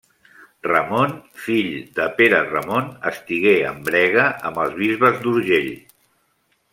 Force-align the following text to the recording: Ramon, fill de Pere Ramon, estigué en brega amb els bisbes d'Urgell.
Ramon, 0.67 1.11
fill 1.47 1.67
de 1.99 2.07
Pere 2.21 2.39
Ramon, 2.47 2.89
estigué 3.11 3.53
en 3.73 3.77
brega 3.91 4.25
amb 4.51 4.61
els 4.65 4.73
bisbes 4.81 5.21
d'Urgell. 5.27 5.73